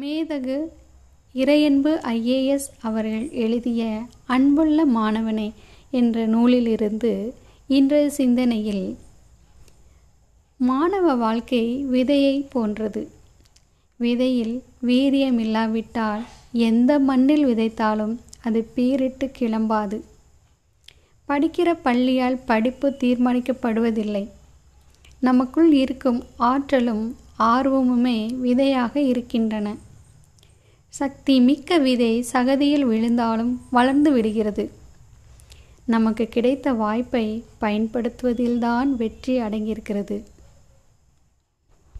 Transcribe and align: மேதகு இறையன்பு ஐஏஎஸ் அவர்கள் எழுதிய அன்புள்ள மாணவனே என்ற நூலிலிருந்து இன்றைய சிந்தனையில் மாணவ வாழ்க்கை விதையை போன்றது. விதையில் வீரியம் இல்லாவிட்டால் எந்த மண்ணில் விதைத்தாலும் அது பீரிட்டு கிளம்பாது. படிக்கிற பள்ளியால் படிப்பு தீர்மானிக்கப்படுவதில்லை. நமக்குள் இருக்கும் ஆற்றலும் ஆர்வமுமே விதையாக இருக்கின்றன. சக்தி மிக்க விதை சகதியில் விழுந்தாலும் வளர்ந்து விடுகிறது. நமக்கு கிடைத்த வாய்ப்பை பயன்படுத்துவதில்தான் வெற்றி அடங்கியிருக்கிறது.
மேதகு 0.00 0.66
இறையன்பு 1.34 1.90
ஐஏஎஸ் 2.04 2.66
அவர்கள் 2.80 3.30
எழுதிய 3.30 4.02
அன்புள்ள 4.26 4.86
மாணவனே 4.86 5.52
என்ற 5.90 6.26
நூலிலிருந்து 6.26 7.34
இன்றைய 7.68 8.10
சிந்தனையில் 8.10 8.96
மாணவ 10.56 11.14
வாழ்க்கை 11.14 11.86
விதையை 11.92 12.46
போன்றது. 12.50 13.10
விதையில் 13.96 14.62
வீரியம் 14.86 15.38
இல்லாவிட்டால் 15.38 16.22
எந்த 16.52 16.98
மண்ணில் 16.98 17.46
விதைத்தாலும் 17.46 18.18
அது 18.42 18.68
பீரிட்டு 18.74 19.30
கிளம்பாது. 19.38 20.00
படிக்கிற 21.28 21.78
பள்ளியால் 21.82 22.40
படிப்பு 22.46 22.96
தீர்மானிக்கப்படுவதில்லை. 23.00 24.28
நமக்குள் 25.20 25.72
இருக்கும் 25.72 26.22
ஆற்றலும் 26.36 27.16
ஆர்வமுமே 27.38 28.34
விதையாக 28.38 29.00
இருக்கின்றன. 29.00 29.74
சக்தி 30.88 31.40
மிக்க 31.40 31.78
விதை 31.78 32.24
சகதியில் 32.32 32.84
விழுந்தாலும் 32.84 33.60
வளர்ந்து 33.70 34.12
விடுகிறது. 34.12 34.70
நமக்கு 35.84 36.26
கிடைத்த 36.26 36.72
வாய்ப்பை 36.72 37.44
பயன்படுத்துவதில்தான் 37.60 38.88
வெற்றி 38.96 39.40
அடங்கியிருக்கிறது. 39.40 40.22